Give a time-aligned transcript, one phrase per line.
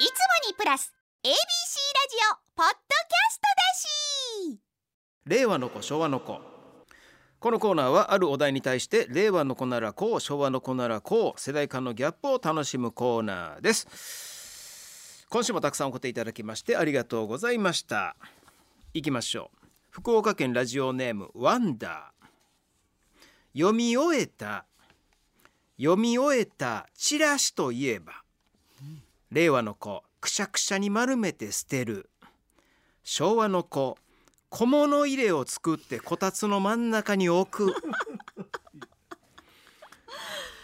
[0.00, 0.12] いつも
[0.48, 1.36] にプラス ABC ラジ
[2.32, 3.42] オポッドキャスト
[4.48, 4.60] だし。
[5.26, 6.40] 令和の子昭和の子。
[7.38, 15.26] このコーナーはあるお題に対して令和の子ならこう昭和の子ならこう世代間のギャップを楽しむコーナーです。
[15.28, 18.16] 今週もたくさん送っていただきましてありがとうございました。
[18.94, 19.66] 行きましょう。
[19.90, 23.58] 福岡県ラジオネームワンダー。
[23.58, 24.64] 読み終えた
[25.76, 28.22] 読み終えたチラシといえば
[29.30, 32.10] 令和の子くしゃくしゃに丸めて捨てる。
[33.04, 33.96] 昭和の子
[34.48, 37.72] 小物入れを作ってこたつの真ん中に置く。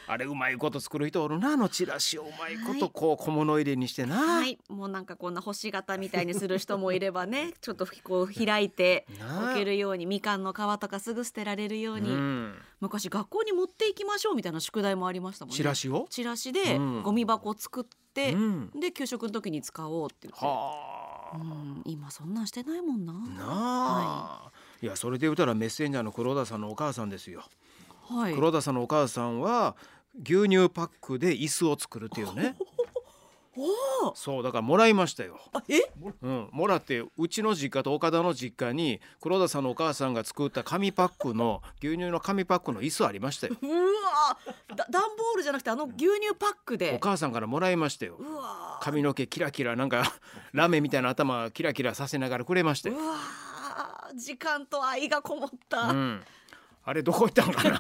[0.09, 2.23] あれうまいこと作る人おるなあのチラシを。
[2.23, 15.56] うまいことこう小物入れにしてな、はい、もうなんかこんな星型みたいにする人もいればね ちょっとこう開いて置けるようにみかんの皮とかすぐ捨てられるように、うん、昔学校に持っていきましょうみたいな宿題もありましたもんね。
[15.56, 17.02] チラシを、チラシでうん。
[17.02, 23.13] ゴミ箱を作って、うん、で給食の時に使おうって言って、はあ、うん、今そんなんしてないもんな。
[23.13, 24.51] なあ、
[24.82, 27.45] い、やそれで言うたらメッセンジャーの黒田さんのお母さんですよ、
[28.02, 28.35] はい。
[28.35, 29.76] 黒田さんのお母さんは
[30.19, 32.57] 牛乳パックで椅子を作るっていうね。
[33.57, 34.15] おー。
[34.15, 35.41] そうだからもらいましたよ。
[35.53, 35.81] あえ？
[36.23, 43.57] うん、もらってうちの実家と岡田の実家に黒田さんのお母さんが作った紙パックの牛乳の紙パックの椅子ありましたよ。
[43.63, 44.39] うわ
[44.77, 48.17] だ段ボールじゃなくてあの牛乳パックおで母さんからもらいましたよ。
[48.19, 50.15] うわ髪の毛キラキラなんか
[50.53, 53.17] ラーメンみたいな頭キラキラさせながらくれましたよ、うわ
[54.15, 56.25] 時間と愛がこもった、うん、
[56.87, 57.76] あれどこ行ったのかな？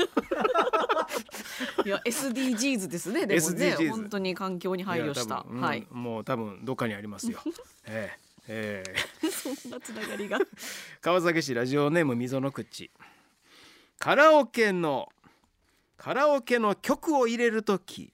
[1.84, 3.24] いや SDGs ですね。
[3.26, 5.20] でもね SDGs 本当に環境に配慮した。
[5.22, 5.86] いや多分うんはい。
[5.90, 7.38] もう多分どっかにありますよ。
[7.86, 8.10] え
[8.48, 8.84] え
[9.22, 9.30] ええ。
[9.30, 10.38] そんなつながりが。
[11.00, 12.90] 川崎市ラジオネーム溝の口。
[14.00, 15.08] カラオケの
[15.96, 18.12] カラオケの曲を入れる時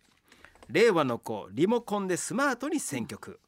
[0.68, 3.40] 令和の子リモコンでスマートに選曲。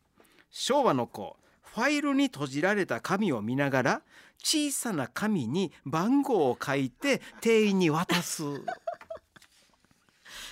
[0.50, 1.36] 昭和の子
[1.75, 4.03] ファイルに閉じられた紙を見ながら
[4.39, 8.45] 小さな紙に番号を書いて 店員に渡す。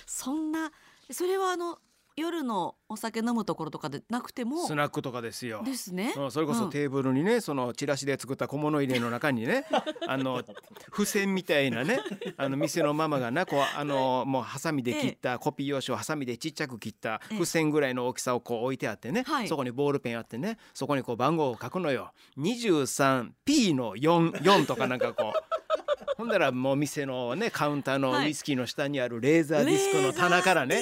[0.05, 0.71] そんな
[1.09, 1.79] それはあの
[2.15, 4.67] 夜のお酒飲むところとかでなくても？
[4.67, 5.63] スナックとかですよ。
[5.65, 6.13] ですね。
[6.15, 6.69] うんそれこそうん。
[6.69, 9.65] テーブルにね、そのチラシで作った小物入れの中にね
[10.07, 10.43] あの
[10.91, 11.99] 付箋みたいなね
[12.37, 17.33] あの店のママがなこうあのもうハサミで切ったコピー用紙をハサミでちっちゃく切ったええ。
[17.35, 19.47] 付箋ぐらいの大きさをこう置いてあってね、はい。
[19.47, 22.11] そこにボールペンあってねそこにこう番号を書くのよ。
[22.37, 25.62] 23P の44とかなんかこう。
[26.17, 28.27] ほんだらもう店のねカウンターのはい。
[28.27, 30.81] ウイスキーの下にあるレーザーディスクの棚からね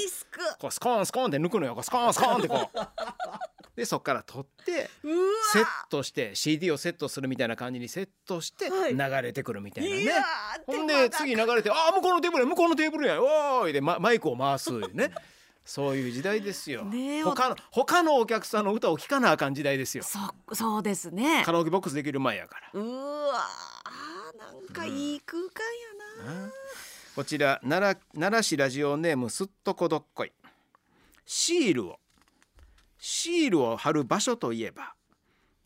[0.60, 1.78] こうスコーンスコーンって抜くのよ。
[1.82, 2.80] スコーンスコーンってこう。
[3.76, 4.90] でそっから取って
[5.54, 8.96] セットして CD をセットするみたいな感じにセットしてはい。
[8.96, 10.26] 流れてくるみたいなね、
[10.68, 13.22] ほんで次流れて「ああ向こうのテーブルや向こうのテーブルや。
[13.22, 15.14] おーい」でママイクを回すね。
[15.64, 20.04] そういう時代ですよ、ねえ他の他のお客さんの歌を聴かなあかん時代ですよ。
[20.04, 20.20] そ
[20.56, 21.44] そうですね。
[21.46, 22.70] カラオケボックスできる前やから。
[22.74, 25.50] うわーなんかいい空間
[26.26, 26.52] やな、な。
[27.16, 30.32] こちら奈良奈良市ラジオネームすっとこどっこい。
[31.26, 32.00] シールを。
[32.98, 34.94] シールを貼る場所といえば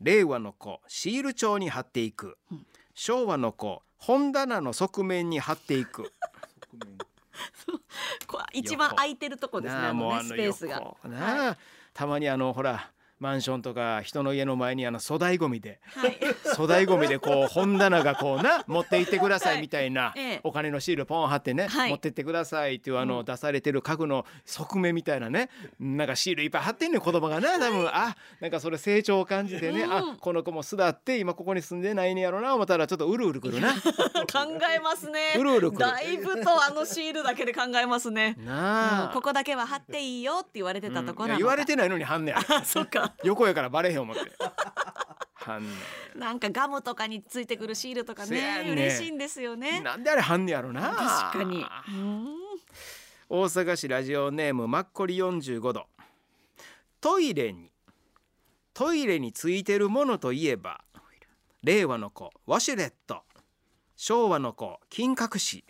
[0.02, 2.66] 令和の子シール帳に貼っていく、うん。
[2.94, 6.12] 昭和の子本棚の側面に貼っていく。
[8.54, 10.76] 一番空いてるとこですねもうあのペースが。
[10.76, 11.08] 横。
[11.08, 11.58] なあ、
[11.94, 12.92] たまにあのほら
[13.26, 16.18] マンションとか人の家の前にあの粗大ごみではい。
[16.56, 19.58] 粗大ごみでこう本棚がこうな持って行ってくださはい。
[19.60, 20.42] いみたいな、ええ。
[20.44, 21.90] お金のシールポン貼ってね、はい。
[21.90, 23.26] 持ってってくださいっていうあの、うん。
[23.26, 25.50] 出されてる家具の側面みたいなね
[25.80, 29.92] なんかシールいっぱい貼ってんねん子供がな多分、あなんかそれ成長を感じてね、うん。
[29.94, 33.74] あこの子も巣立って今ここに住んでないねやろな思ったらちょっとうるうるくるな。
[34.32, 35.34] 考えますね。
[35.38, 38.36] うるうるだいぶとあのシールだけで考えますね。
[38.46, 39.14] なあ、うん。
[39.14, 41.38] ここだけは貼っていいよって言われてたところうん。
[41.38, 42.40] 言われてないのに貼んねや。
[42.50, 44.22] あそっか横やからバレへん思って。
[45.36, 45.70] 貼んね
[46.16, 49.82] なんかガムとかについてくるシールとかねせやね嬉しいんですよね。
[49.82, 50.94] なんであれ貼んねやろな。
[51.32, 51.66] 確かに。
[51.90, 52.26] うん。
[53.28, 55.88] 大阪市ラジオネームマッコリ45度。
[57.02, 57.72] トイレに
[58.74, 60.82] トイレについてるものといえば
[61.64, 63.22] 令和の子ウォシュレット
[63.96, 65.64] 昭和の子金隠し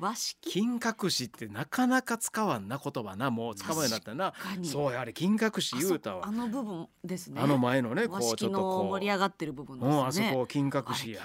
[0.00, 0.50] 和式？
[0.50, 4.32] 金隠しってなかなか使わんな言葉なもう使うようになったな。
[4.32, 4.68] 確かに。
[4.68, 6.26] そうやあれ金隠し言うたわ。
[6.26, 7.40] あの部分ですね。
[7.40, 8.88] あの前のねこ和うちょっとこう。
[8.88, 9.94] 盛り上がってる部分ですね。
[9.94, 11.20] うんあそこ金隠しや。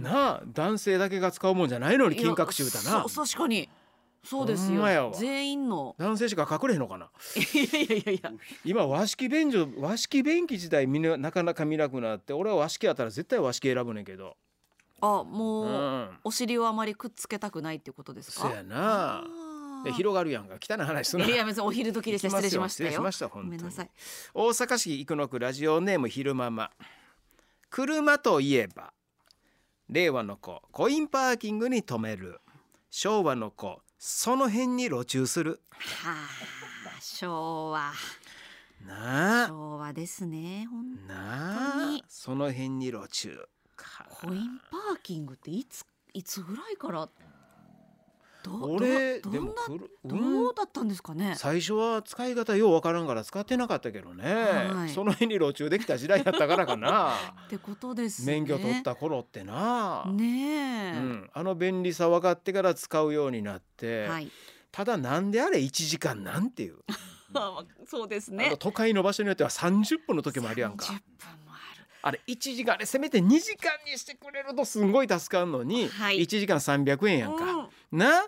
[0.00, 3.04] なあ男性だけが使うもんじゃないのに金隠し言うたな。
[3.04, 3.68] 確かに。
[4.22, 5.12] そうですよ。
[5.18, 5.96] 全員の。
[5.98, 7.08] 男性しか隠れへんのかな？
[7.36, 8.32] いやいやいやいや
[8.66, 14.36] 今和式便所和式便器自体みんななかなか見なくなって俺は和式やったら絶対和式選ぶねんけど
[15.00, 16.18] あもう、うん。
[16.24, 18.48] お尻をあまりくっつけたくないっていうことですか？
[18.48, 19.24] そやな。
[19.24, 19.24] あ
[19.82, 20.56] で広がるやんか。
[20.60, 21.24] 汚い話すな。
[21.24, 22.90] いや別にお昼時でした失礼しましたよ。
[22.90, 23.90] 失礼しました本当めんなさい。
[24.34, 26.70] 大阪市生野区ラジオネーム昼ママ。
[27.70, 28.92] 車といえば
[29.88, 32.40] 令和の子コインパーキングに止める。
[32.90, 35.60] 昭和の子その辺に路中する。
[35.78, 37.92] はあ昭和。
[38.86, 39.48] なあ。
[39.48, 41.70] 昭和ですねほんなあ。
[41.74, 43.36] 本当にその辺に路中。
[43.36, 43.46] か
[44.08, 47.08] コインパーキングっていついつぐらいから？
[48.42, 49.52] どう俺どどんな
[50.04, 54.88] どうだったんですかね、最初は使い方ようわからんから使ってなかったけどね、はい。
[54.88, 57.14] その辺に路中できた時代やったからかな。
[57.46, 58.32] ってことですね。
[58.32, 64.30] 免許取った頃ってな、ねえ、うん、あの便利さ分かってから使うようになって、はい。
[64.72, 66.78] ただなんであれ1時間なんていう、
[67.86, 70.86] そうですあねの都会の場所によっては30分の時もあるやんか。
[70.86, 70.96] 30分。
[70.96, 71.00] も
[72.02, 76.20] ああれ1時間あれせめて2時間にしてくれるとすんごい助かるのに、はい。
[76.20, 77.44] 1時間300円やんる、か、
[77.92, 77.98] うん。
[77.98, 78.24] な？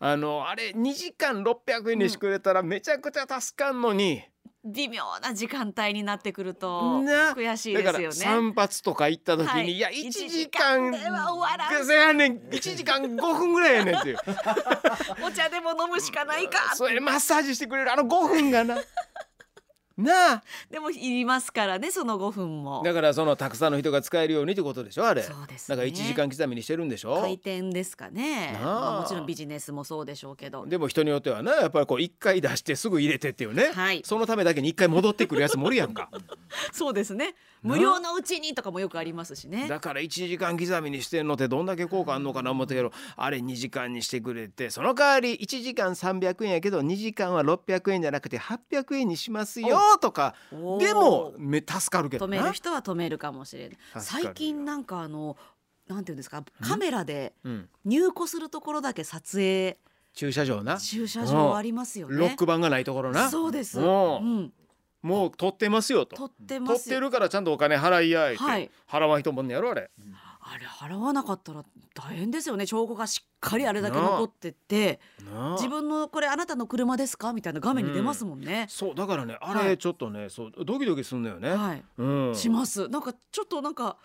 [0.00, 4.22] あのあれ2時間600円にしてくれたらめちゃくちゃ助かんのに、
[4.64, 7.32] 微妙な時間帯になってくるとな？
[7.32, 8.36] 悔しいだからですよね。
[8.36, 9.72] 散髪とか行った時に、はい。
[9.72, 11.56] い、や1 1時時間間では終わ。
[11.56, 12.38] らんねん。
[12.38, 14.18] 1時間5分ぐらいやねんっていう。
[15.26, 16.76] お茶でも飲むしかないか。
[16.76, 18.76] それマッサージしてくれるあの5分がな
[19.98, 22.82] なあでもいりますからねその5分も。
[22.84, 28.52] だからそのたくさんの人が使えるようにってことでしょあれそうですねだから1時間刻みにしてるんでしょ回転ですかね。
[28.52, 30.66] なあまあもちろんビジネスもそうでしょうけど。
[30.66, 36.10] でも人によってはねやっぱりこう1回出してすぐ入れてっていうね、はいそのためだけに1回戻ってくるやつもおるやんか
[36.72, 37.34] そうですね。
[37.62, 39.66] 無料のうちにとかもよくありますしね。
[39.68, 52.36] だから1時間刻みにしてんのってどんだけ効果あんのかな思ったけどあれ2時間にしてくれてその代わり1時間300円やけど2時間は600円じゃなくて800円にしますよとかでもめ助かるけどな。
[52.36, 53.78] 止める人は止めるかもしれない。
[53.98, 54.32] 最よ。
[54.34, 55.36] 近なんかあの
[55.86, 59.78] なんていうんですかカメラでうん、入庫するところだけ撮影。
[60.12, 60.78] 駐車場な。
[60.78, 62.16] 駐車場ありますよね。
[62.16, 63.30] ロック板がないところな。
[63.30, 63.78] そうです。
[63.78, 64.52] もううん、
[65.02, 66.16] もう取ってますよと。
[66.16, 66.82] 撮ってま取っ。
[66.82, 68.70] てるからちゃんとお金払いやいて、はい。
[68.90, 69.90] 払わん人もんねやろあれ
[70.50, 71.64] あれ払わなかったら
[71.94, 72.66] 大変ですよね。
[72.66, 74.98] 証拠がしっかりあれだけ残ってて、
[75.56, 78.66] 自分のこれあなたの車ですかみたいな画面に出ますもんね。
[78.70, 81.84] そうだからねあれはいちょっとね、そうドキドキすんのよね、はい。
[81.98, 82.34] うん。
[82.34, 82.88] します。
[82.88, 83.98] なんかちょっとなんか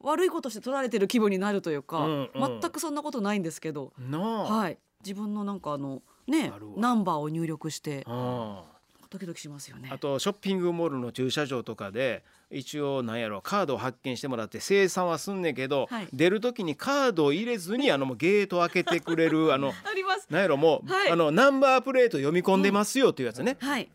[0.00, 2.60] 悪いことして取られてる気分になるというか、うんうん。
[2.60, 4.78] 全くそんなことないんですけど、はい。
[5.04, 8.04] 自分のなんかあのねナンバーを入力して。
[8.06, 8.64] あ
[9.10, 9.98] ドキドキしますよねあ。
[9.98, 20.26] とショッピングモールの駐車場とかで一応なんやろカードを発見してもらって生産はすんねんけど、はい出る時にカードを入れずにあのもうゲート開けてくれるあの あります。
[20.30, 23.90] なんやろもう、はいあのナンバープレート読み込んでますよっていうやつね、はい。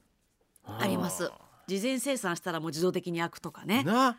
[0.66, 1.32] あります。
[1.68, 3.84] 事前生産したらもう自動的に開くとかね。
[3.84, 4.18] な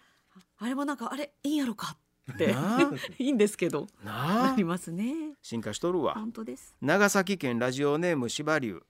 [0.58, 1.96] あれもなんかあれいいんやろか
[2.32, 2.54] って
[3.22, 5.34] いいんですけどなりますね。
[5.42, 6.74] 進化しとるわ本当です。
[6.80, 8.82] 長崎県ラジオネーム柴竜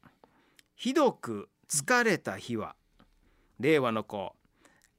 [0.75, 2.77] ひどく疲れた日は。
[3.59, 4.35] 令和の子。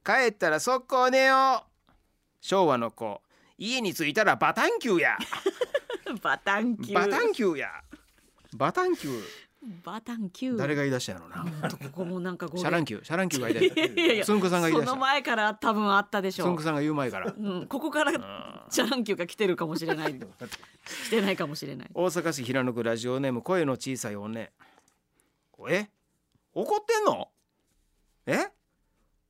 [0.04, 1.92] 帰ったら速攻寝よう。
[2.40, 3.20] 昭和の子。
[3.58, 5.18] 家に着いたらバタンキューや。
[6.22, 6.94] バタンキュー。
[6.94, 7.68] バタンキューや。
[8.56, 9.24] バタンキュー。
[9.82, 10.56] バタンキュー。
[10.56, 11.70] 誰が言い出したんやろな。
[11.70, 16.62] ここもなんか語シャランキューシャランキューが言い出いやいやいやしたつんくさんが言いその前から多分あったでしょう。
[16.62, 17.34] さんが言う前から。
[17.36, 18.12] うん、ここから
[18.70, 20.14] シャ乱Qが来てるかもしれない。
[20.14, 21.90] 来てないかもしれない。
[21.92, 24.52] 大阪市平野区ラジオネーム声の小さいおね。
[25.68, 25.88] え？
[26.60, 27.28] 怒ってんの？
[28.26, 28.48] え？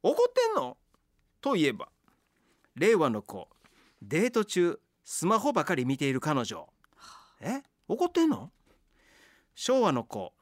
[0.03, 0.79] 怒ってんの？
[1.43, 1.91] といえば
[2.75, 3.51] 令和の子
[4.01, 6.67] デート中スマホばかり見ている彼女。
[7.43, 7.61] え？
[7.87, 8.51] 怒ってんの？
[9.55, 10.33] 昭和の子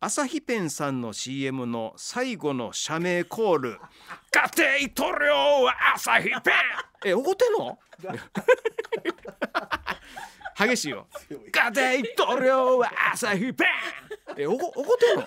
[0.00, 3.78] 朝日ペンさんの CM の最後の社名コール。
[4.32, 6.40] 家庭塗料は朝日ペン。
[7.04, 7.78] え怒ってんの？
[10.58, 11.06] 激しいよ。
[11.52, 11.92] 家庭
[12.36, 13.68] 塗料は朝日ペン
[14.36, 15.26] えおこ怒ってんの？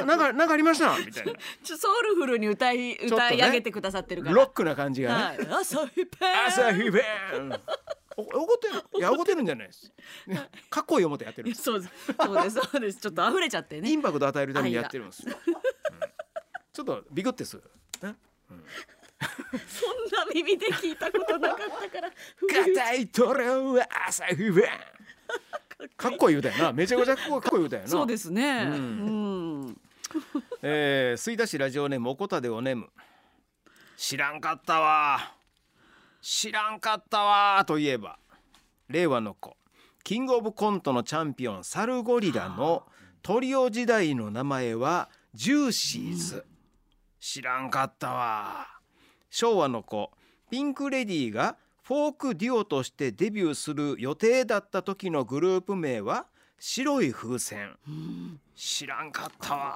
[0.00, 0.98] ななんかなんかありました？
[0.98, 1.32] みたいな。
[1.62, 4.34] ちょソウルフルに歌い歌い上げてくださってるから。
[4.34, 5.60] ロックな感じがね、はい。
[5.60, 6.46] 朝日ペン。
[6.46, 6.98] 朝日ペ
[7.38, 7.60] ン。
[8.18, 9.92] お怒ってるいや怒ってるんじゃないです、
[10.26, 11.64] ね、かっこいい思ってやってるんです。
[11.64, 11.92] そうです。
[12.18, 12.56] そうです。
[12.56, 12.98] そうです。
[13.00, 13.94] ちょっと溢れちゃってイね。
[13.94, 15.54] ンパクト与えるためにやってるんですよ、うん。
[16.72, 17.56] ちょっとビクってす。
[17.56, 17.62] る、
[18.02, 18.14] ね、
[18.48, 18.58] そん
[20.18, 22.10] な耳で聞いたことなかったから。
[22.74, 24.52] 硬い塗料は朝日ペン
[25.96, 26.72] かっこいい歌やな。
[26.72, 27.88] めちゃくちゃかっこいい歌やな。
[27.88, 28.64] そうですね。
[28.64, 29.66] ううん。
[29.66, 29.80] ん。
[30.62, 32.88] えー、吹田市ラジオネームおこたでおねむ。
[33.96, 35.34] 知らんかったわ。
[36.20, 38.18] 知らんかったわといえば
[38.88, 39.56] 令和の子。
[40.04, 42.84] キングオブコントのチャンピオンサルゴリラの
[43.22, 46.44] トリオ時代の名前はジューシーズ、
[47.20, 48.66] 知らんかったわ
[49.30, 50.10] 昭和の子。
[50.48, 56.26] ピンク・レディーがフォークデュオとしてデビューする予定だった時のグループ名は
[56.58, 57.76] 白い風船。
[57.86, 59.70] うん知らんかったわ。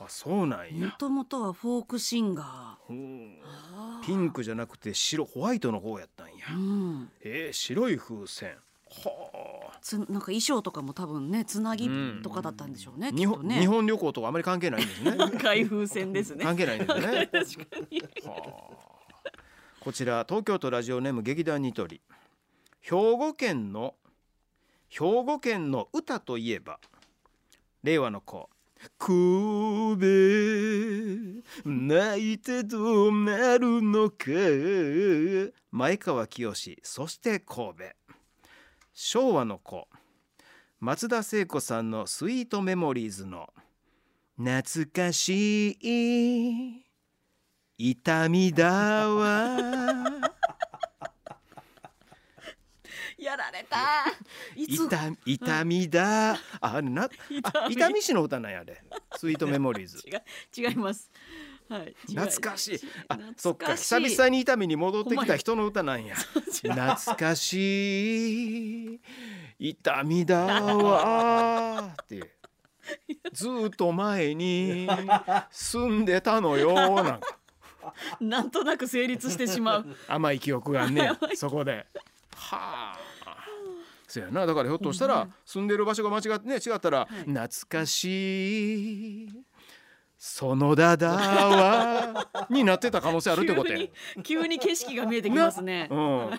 [0.00, 2.96] あそうなんもや、ともとはフォークシンガうん。
[2.96, 4.04] ー。
[4.04, 7.10] ピンクじゃなくて白ホワイトの方やったんや、うん。
[7.20, 8.56] えー、白い風船。
[9.04, 11.88] はあつなんか衣装とかも多多分ねつなぎ
[12.22, 13.54] とかだったんでしょうね、き日っとね。
[13.54, 15.12] 本日本旅行とはあまり関係ないんですね。
[15.22, 16.44] 赤い風船ですね。
[16.44, 17.28] 関係ないんですね。
[17.30, 18.00] 確かに。
[18.26, 18.83] はあ
[19.84, 22.00] こちら東京都ラジオネーム劇団ニトリ。
[22.80, 23.94] 兵庫県の
[24.88, 26.80] 兵庫県の歌といえば
[27.82, 28.48] 令和の子。
[28.98, 29.98] 神
[31.64, 34.30] 戸泣いてどうなるのか。
[35.70, 37.74] 前川清そして神戸。
[38.94, 39.86] 昭和の子。
[40.80, 43.52] 松田聖子さんの「スイートメモリーズ」の
[44.42, 46.83] 「懐かしい。
[47.76, 49.58] 痛みだわ」
[53.18, 54.04] やられた。
[54.54, 56.36] 痛痛みだ。
[56.60, 57.74] あれなあ痛み。
[57.74, 58.82] 痛み師の歌なんやで。
[59.16, 61.10] スイートメモリーズ違い違います。
[61.68, 62.80] はい違懐かしい。
[63.08, 66.16] あ懐そっか久々に痛みに戻ってきた人の歌なんや。
[66.16, 69.00] 懐かしい。
[69.58, 72.36] 痛みだわって
[73.32, 74.86] ずーっと前に
[75.50, 77.38] 住んでたのよなんか
[78.20, 79.86] なんとなく成立してしまう。
[80.08, 81.86] 甘い記憶がね やそこで。
[82.36, 82.98] はあ。
[84.06, 84.46] そうやな。
[84.46, 87.14] だからひょっとしたら住んでる場所が間違ってね違ったら、い。
[87.30, 89.28] 懐かしい。
[90.16, 92.46] 園田だわ。
[92.48, 95.88] になってた可能性あるってことや急に急に景色が見えてきますね。
[95.90, 96.30] うん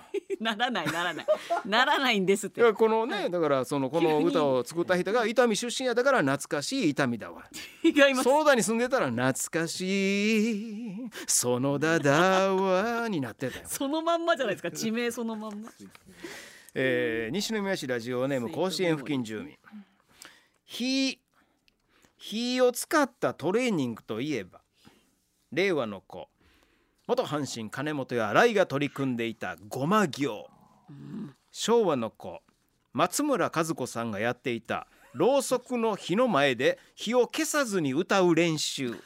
[0.46, 1.26] ならないならない。
[1.66, 2.62] ならないんですって。
[2.74, 7.44] このねだからそのこの歌を作った人が伊丹出身やだから懐かしい伊丹だわ
[7.84, 8.30] 違います。
[8.30, 13.66] 園田に住んでたら懐かしい園田だわになってたよ。
[13.68, 14.72] そのまんまじゃないですか。
[14.72, 15.72] 地名そのまんま。
[16.76, 19.58] えー西宮市ラジオネーム甲子園付近住民。
[20.66, 21.20] 火
[22.18, 24.62] 火を使ったトレーニングといえば
[25.52, 26.28] 令和の子
[27.08, 30.50] 元阪神金本や新井が取り組んでいたごま行
[31.52, 32.42] 昭和の子
[32.94, 38.96] 松村和子さんがやっていたろうそくの火の前で火を消さずに歌う練習。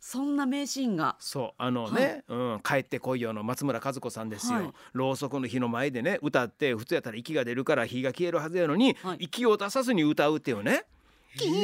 [0.00, 1.16] そんな名シーンが。
[1.20, 4.72] そうあのね、うん、帰ってこいよの松村和子さんですよ、はい。
[4.92, 9.18] ろうそくの火の前でね歌って普通やったら息が出るから火が消えるはずやのに、はい。
[9.20, 10.84] 息を出さずに歌うっていうね
[11.36, 11.54] 「きっと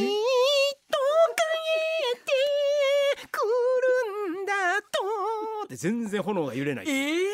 [5.66, 7.26] って全然炎が揺れないええ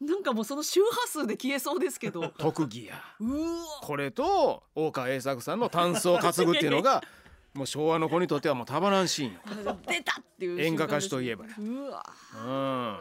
[0.00, 2.28] なんかもうその周波数で消えそうですけど。
[2.38, 3.02] 特技や。
[3.18, 3.64] うわ。
[3.82, 7.02] これと大川栄作さんのタンスを担ぐっていうのが
[7.54, 9.40] もう昭和の子にとってはもうたまらんシーンよ。
[9.88, 12.06] 出たっていう演歌歌手といえばやうわ。
[12.34, 13.00] うん。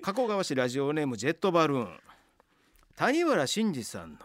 [0.00, 2.00] 加古川市ラジオネームジェットバルーン。
[2.96, 4.18] 谷村新司さんの、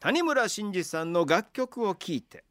[0.00, 2.44] 谷村新司さんの楽曲を聴いて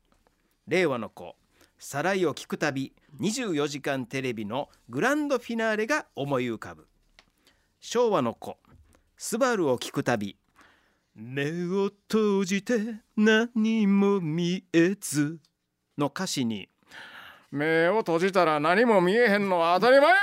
[0.68, 1.36] 令和の子
[1.84, 6.88] サライを聞くたび24時間テレビのグランドフィナーレが思い浮かぶ。
[7.80, 8.60] 昭和の子
[9.18, 10.38] スバルを聞くたび
[11.16, 15.40] 目を閉じて何も見えず。
[15.98, 16.70] の歌詞に
[17.50, 20.18] 目を閉じたら何も見えへんのは当たり前や。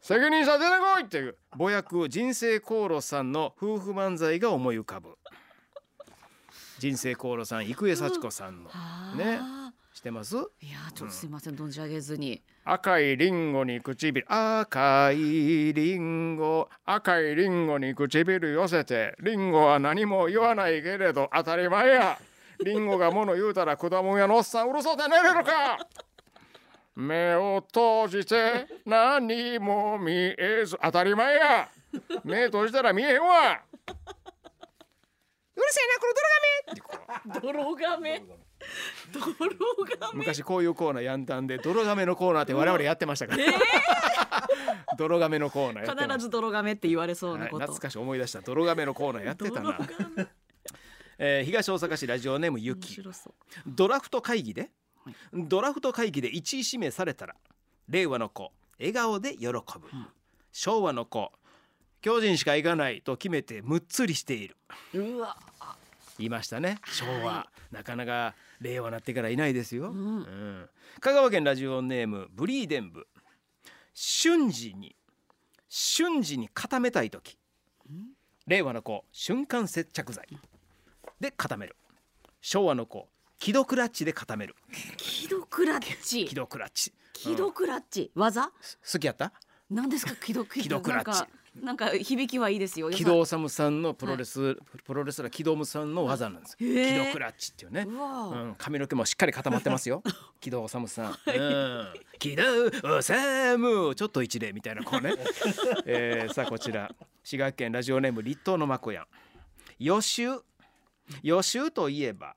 [0.00, 1.36] 責任者出てこいっていう。
[1.58, 5.18] 母役人生航路さんの夫婦漫才が思い浮かぶ。
[6.78, 8.70] 人生航路さん郁恵幸子さんの。
[9.14, 9.40] ね
[10.00, 10.34] ってます？
[10.36, 12.42] ーいやーちょっとすいません存じ上げずに。
[12.64, 16.68] 赤いリンゴに唇赤いリンゴ。
[16.84, 22.18] 赤いリンゴに唇寄せてリンゴは何も言わないけれど当たり前や。
[22.64, 25.78] リンゴが物言うたら果物屋のおっさんうるそうで寝れるか。
[26.96, 31.68] 目を閉じて何も見えず当たり前や。
[32.24, 33.60] 目閉じたら見えへんわ。
[35.56, 37.76] うるせえなこの泥亀。
[37.76, 38.39] 泥亀
[39.12, 39.28] 泥
[39.98, 40.10] 亀。
[40.14, 43.44] 昔こういうコーナーやんたんで泥亀のコーナーって我々やってましたから、
[44.96, 48.40] 泥亀のコーナー必ず泥亀って言われそうなはい、こと、懐かしい思い出した。
[48.40, 49.78] 泥亀のコーナーやってたな、
[51.18, 53.02] えー東大阪市ラジオネームゆ面き
[53.66, 54.70] ドラフト会議で、
[55.04, 55.14] はい。
[55.34, 57.34] ドラフト会議で1位指名されたら
[57.88, 59.62] 令和の子笑顔で喜ぶ、ん。
[60.52, 61.32] 昭和の子
[62.00, 64.56] 巨人しか行かないと決めてむっつりしている。
[64.94, 65.36] うわ。
[65.60, 65.79] 言
[66.24, 66.78] いましたね。
[66.86, 69.96] 昭和、なかなか令和になってからいないですよ、ん。
[69.96, 70.68] うん。
[71.00, 73.06] 香川県ラジオネームブリーデンブ。
[73.92, 74.96] 瞬時に
[75.68, 77.38] 瞬時に固めたい時。
[78.46, 80.26] 令和の子瞬間接着剤。
[81.20, 81.76] で固める。
[82.40, 83.08] 昭和の子
[83.38, 84.56] 既読ラッチで固める。
[84.96, 86.26] キドクラッチ。
[86.28, 86.92] 既読ラッチ。
[87.12, 88.10] キドクラッチ。
[88.14, 88.50] 技？
[88.92, 89.32] 好きやった？
[89.70, 90.14] 何ですか？
[90.16, 92.90] キドキ既読ラッチなんか響きはいいですよ。
[92.90, 97.86] 木戸治さんのプロレス、プロレスラー木戸武さんの技なんです木戸クラッチっていうね。
[97.88, 100.02] ううん、髪の毛もしっかり固まってますよ。
[100.40, 101.10] 木戸治さん。
[101.10, 102.76] うん、木戸治
[103.10, 105.14] ちょっと一例みたいなこうね。
[105.86, 109.06] えー、さあこちら滋賀県ラジオネーム立東のまこやん。
[109.80, 110.40] 予習
[111.22, 112.36] 予習といえば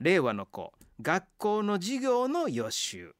[0.00, 3.14] 令和の子学校の授業の予習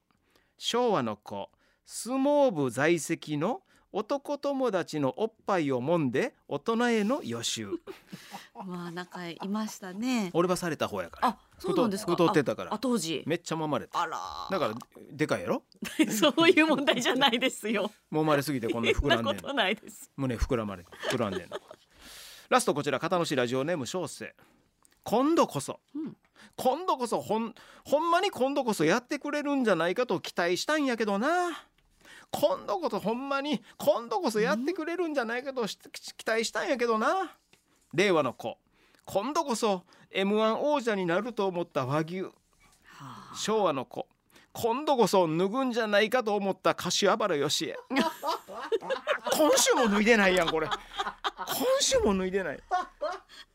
[0.57, 1.51] 昭和の子
[1.85, 7.71] 相撲部在籍の男友達のおっぱいを揉んで大人への予習
[8.66, 10.30] まあなんかいましたね。
[10.35, 12.12] 俺はされた方やからあ、そうなんですか？
[12.12, 13.23] 太太ってたから当時。
[13.26, 14.18] めっちゃ揉まれたあら。
[14.50, 14.75] だから
[15.12, 15.62] でかいやろ？
[16.11, 17.90] そういう問題じゃないですよ。
[18.12, 20.11] 揉まれすぎてこんな膨らんでんのなことないです。
[20.16, 21.57] 胸膨らまれ膨らんでんの
[22.50, 24.35] ラストこちら片野市ラジオネーム小生
[25.04, 26.16] 今度こそ、うん
[26.57, 27.54] 今度こそほん
[27.85, 31.68] ほんまに今度こそやってくれるんじゃないかと期待したんやけどな
[32.31, 35.79] 今度こそほんまに今度こそやってくれるんじゃないかとし
[36.17, 37.33] 期待したんやけどな。
[37.95, 38.59] 令和の子。
[39.05, 42.23] 今度こそ m 1王者になると思った和牛。
[42.23, 42.31] は
[43.33, 43.33] あ。
[43.35, 44.07] 昭和の子。
[44.53, 47.77] 今度こそ脱ぐんじゃないかと思った柏原芳恵
[49.33, 50.67] 今週も脱いでないやんこれ。
[50.67, 50.77] 今
[51.81, 52.61] 週も脱いでない。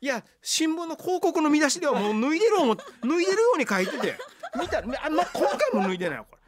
[0.01, 2.84] いや新聞の広告の見出しではもう脱いでる思脱
[3.22, 4.18] いでるように書いてて。
[4.60, 6.42] 見たあ、ま、今回も脱いでないわこれ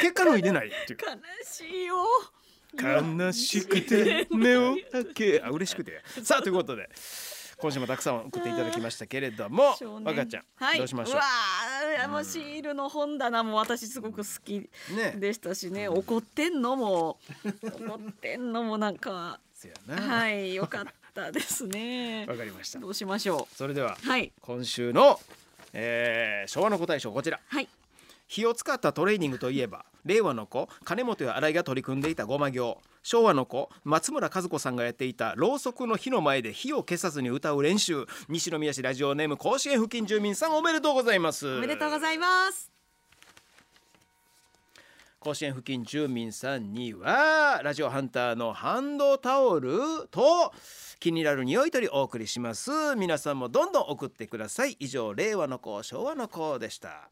[0.00, 0.98] 結果脱いでないっていう。
[1.00, 1.96] 悲しいよ。
[2.80, 5.42] 悲しくて目を開け。
[5.44, 6.02] あ嬉しくて。
[6.22, 6.88] さあということで
[7.58, 11.16] 今週もたくさん送っていただきましたけれども若ちゃん、はい、どうしましょう？
[11.16, 11.22] わ
[12.00, 15.12] あ、あのシールの本棚も私すごく好きね。
[15.16, 17.18] でしたしね、怒ってんのも
[17.62, 19.38] 怒ってんのもなんか
[19.86, 22.24] はい良かったですね。
[22.28, 22.80] わかりました。
[22.80, 24.32] どうしましょそれではうはい。
[24.40, 25.20] 今週の、
[25.74, 27.38] えー昭和の答え賞こちら。
[27.46, 27.68] はい
[28.26, 41.56] 火を使ったトレーニングといえば令和の子金本や新井が取り組んでいたごま行昭和の子松村和子さんがやっていたろうそくの火の前で火を消さずに歌う練習西宮市ラジオネーム甲子園付近住民さんおめでとうございます。
[41.56, 42.70] おめでとうございます。
[45.18, 49.70] 甲子園付近住民さんにはラジオハンターのハンドタオル
[50.10, 50.52] と
[50.98, 52.70] 気になる匂い取りお送りします。
[52.96, 54.76] 皆さんもどんどん送ってください。
[54.80, 57.10] 以上令和の子昭和の子でした